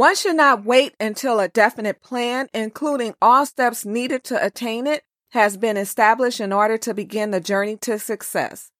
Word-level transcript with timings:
One 0.00 0.16
should 0.16 0.36
not 0.36 0.64
wait 0.64 0.94
until 0.98 1.40
a 1.40 1.48
definite 1.48 2.00
plan, 2.00 2.48
including 2.54 3.14
all 3.20 3.44
steps 3.44 3.84
needed 3.84 4.24
to 4.24 4.42
attain 4.42 4.86
it, 4.86 5.02
has 5.32 5.58
been 5.58 5.76
established 5.76 6.40
in 6.40 6.54
order 6.54 6.78
to 6.78 6.94
begin 6.94 7.32
the 7.32 7.38
journey 7.38 7.76
to 7.82 7.98
success. 7.98 8.70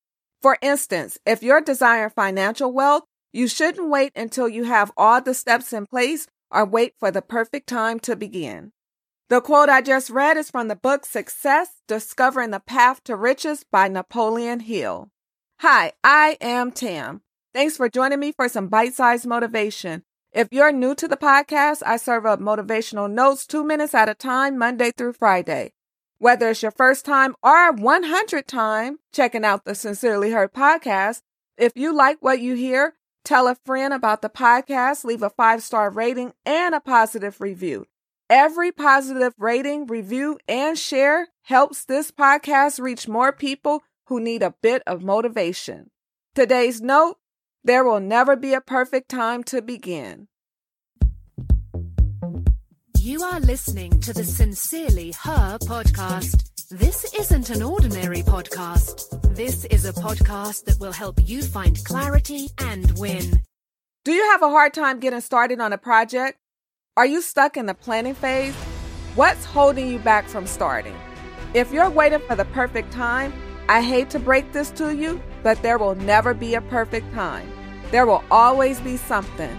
For 0.40 0.56
instance, 0.62 1.18
if 1.26 1.42
you're 1.42 1.60
desiring 1.60 2.08
financial 2.08 2.72
wealth, 2.72 3.04
you 3.34 3.48
shouldn't 3.48 3.90
wait 3.90 4.12
until 4.16 4.48
you 4.48 4.64
have 4.64 4.92
all 4.96 5.20
the 5.20 5.34
steps 5.34 5.74
in 5.74 5.84
place 5.84 6.26
or 6.50 6.64
wait 6.64 6.94
for 6.98 7.10
the 7.10 7.20
perfect 7.20 7.66
time 7.66 8.00
to 8.00 8.16
begin. 8.16 8.72
The 9.28 9.42
quote 9.42 9.68
I 9.68 9.82
just 9.82 10.08
read 10.08 10.38
is 10.38 10.50
from 10.50 10.68
the 10.68 10.74
book 10.74 11.04
Success 11.04 11.68
Discovering 11.86 12.50
the 12.50 12.60
Path 12.60 13.04
to 13.04 13.14
Riches 13.14 13.62
by 13.70 13.88
Napoleon 13.88 14.60
Hill. 14.60 15.10
Hi, 15.58 15.92
I 16.02 16.38
am 16.40 16.72
Tam. 16.72 17.20
Thanks 17.52 17.76
for 17.76 17.90
joining 17.90 18.20
me 18.20 18.32
for 18.32 18.48
some 18.48 18.68
bite 18.68 18.94
sized 18.94 19.26
motivation. 19.26 20.02
If 20.32 20.46
you're 20.52 20.70
new 20.70 20.94
to 20.94 21.08
the 21.08 21.16
podcast, 21.16 21.82
I 21.84 21.96
serve 21.96 22.24
up 22.24 22.38
motivational 22.38 23.10
notes 23.10 23.48
two 23.48 23.64
minutes 23.64 23.94
at 23.94 24.08
a 24.08 24.14
time, 24.14 24.56
Monday 24.56 24.92
through 24.92 25.14
Friday. 25.14 25.72
Whether 26.18 26.50
it's 26.50 26.62
your 26.62 26.70
first 26.70 27.04
time 27.04 27.34
or 27.42 27.72
100 27.72 28.46
time 28.46 29.00
checking 29.12 29.44
out 29.44 29.64
the 29.64 29.74
Sincerely 29.74 30.30
Her 30.30 30.48
podcast, 30.48 31.22
if 31.58 31.72
you 31.74 31.92
like 31.92 32.18
what 32.20 32.40
you 32.40 32.54
hear, 32.54 32.94
tell 33.24 33.48
a 33.48 33.56
friend 33.66 33.92
about 33.92 34.22
the 34.22 34.28
podcast, 34.28 35.02
leave 35.02 35.24
a 35.24 35.30
five 35.30 35.64
star 35.64 35.90
rating 35.90 36.32
and 36.46 36.76
a 36.76 36.80
positive 36.80 37.40
review. 37.40 37.86
Every 38.28 38.70
positive 38.70 39.34
rating, 39.36 39.88
review, 39.88 40.38
and 40.46 40.78
share 40.78 41.26
helps 41.42 41.84
this 41.84 42.12
podcast 42.12 42.78
reach 42.78 43.08
more 43.08 43.32
people 43.32 43.82
who 44.06 44.20
need 44.20 44.44
a 44.44 44.54
bit 44.62 44.84
of 44.86 45.02
motivation. 45.02 45.90
Today's 46.36 46.80
note 46.80 47.16
there 47.62 47.84
will 47.84 48.00
never 48.00 48.36
be 48.36 48.54
a 48.54 48.60
perfect 48.60 49.08
time 49.08 49.44
to 49.44 49.60
begin. 49.60 50.28
You 52.98 53.22
are 53.22 53.40
listening 53.40 54.00
to 54.00 54.12
the 54.12 54.24
Sincerely 54.24 55.12
Her 55.12 55.58
podcast. 55.58 56.68
This 56.70 57.12
isn't 57.14 57.50
an 57.50 57.62
ordinary 57.62 58.22
podcast. 58.22 59.34
This 59.34 59.64
is 59.66 59.84
a 59.84 59.92
podcast 59.92 60.64
that 60.64 60.78
will 60.78 60.92
help 60.92 61.18
you 61.24 61.42
find 61.42 61.82
clarity 61.84 62.48
and 62.58 62.98
win. 62.98 63.40
Do 64.04 64.12
you 64.12 64.30
have 64.30 64.42
a 64.42 64.48
hard 64.48 64.72
time 64.74 65.00
getting 65.00 65.20
started 65.20 65.60
on 65.60 65.72
a 65.72 65.78
project? 65.78 66.38
Are 66.96 67.06
you 67.06 67.22
stuck 67.22 67.56
in 67.56 67.66
the 67.66 67.74
planning 67.74 68.14
phase? 68.14 68.54
What's 69.14 69.44
holding 69.44 69.88
you 69.88 69.98
back 69.98 70.26
from 70.26 70.46
starting? 70.46 70.96
If 71.52 71.72
you're 71.72 71.90
waiting 71.90 72.20
for 72.20 72.36
the 72.36 72.44
perfect 72.46 72.92
time, 72.92 73.32
I 73.70 73.82
hate 73.82 74.10
to 74.10 74.18
break 74.18 74.50
this 74.50 74.72
to 74.72 74.92
you, 74.92 75.22
but 75.44 75.62
there 75.62 75.78
will 75.78 75.94
never 75.94 76.34
be 76.34 76.56
a 76.56 76.60
perfect 76.60 77.14
time. 77.14 77.48
There 77.92 78.04
will 78.04 78.24
always 78.28 78.80
be 78.80 78.96
something. 78.96 79.56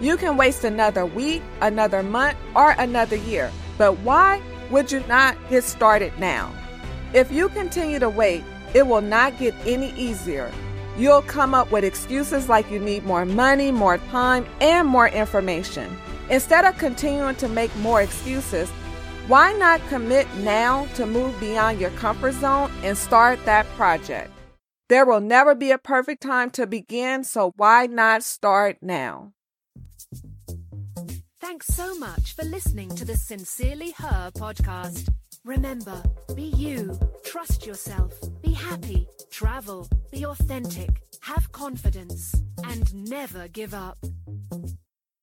You 0.00 0.16
can 0.16 0.36
waste 0.36 0.64
another 0.64 1.06
week, 1.06 1.42
another 1.60 2.02
month, 2.02 2.36
or 2.56 2.72
another 2.72 3.14
year, 3.14 3.52
but 3.78 4.00
why 4.00 4.42
would 4.68 4.90
you 4.90 4.98
not 5.06 5.36
get 5.48 5.62
started 5.62 6.12
now? 6.18 6.52
If 7.14 7.30
you 7.30 7.48
continue 7.50 8.00
to 8.00 8.08
wait, 8.10 8.42
it 8.74 8.84
will 8.84 9.00
not 9.00 9.38
get 9.38 9.54
any 9.64 9.92
easier. 9.92 10.50
You'll 10.98 11.22
come 11.22 11.54
up 11.54 11.70
with 11.70 11.84
excuses 11.84 12.48
like 12.48 12.68
you 12.68 12.80
need 12.80 13.04
more 13.04 13.24
money, 13.24 13.70
more 13.70 13.98
time, 13.98 14.44
and 14.60 14.88
more 14.88 15.06
information. 15.06 15.96
Instead 16.30 16.64
of 16.64 16.76
continuing 16.78 17.36
to 17.36 17.48
make 17.48 17.74
more 17.76 18.02
excuses, 18.02 18.72
why 19.28 19.52
not 19.52 19.80
commit 19.88 20.26
now 20.36 20.86
to 20.94 21.04
move 21.04 21.38
beyond 21.40 21.80
your 21.80 21.90
comfort 21.90 22.32
zone 22.34 22.70
and 22.82 22.96
start 22.96 23.44
that 23.44 23.66
project? 23.76 24.30
There 24.88 25.04
will 25.04 25.20
never 25.20 25.56
be 25.56 25.72
a 25.72 25.78
perfect 25.78 26.22
time 26.22 26.50
to 26.50 26.66
begin, 26.66 27.24
so 27.24 27.52
why 27.56 27.86
not 27.86 28.22
start 28.22 28.78
now? 28.80 29.32
Thanks 31.40 31.66
so 31.66 31.98
much 31.98 32.34
for 32.34 32.44
listening 32.44 32.90
to 32.96 33.04
the 33.04 33.16
Sincerely 33.16 33.92
Her 33.92 34.30
podcast. 34.36 35.08
Remember, 35.44 36.02
be 36.34 36.44
you, 36.44 36.98
trust 37.24 37.66
yourself, 37.66 38.12
be 38.42 38.52
happy, 38.52 39.08
travel, 39.30 39.88
be 40.12 40.24
authentic, 40.24 41.02
have 41.20 41.50
confidence, 41.52 42.34
and 42.64 42.92
never 42.94 43.48
give 43.48 43.74
up. 43.74 43.98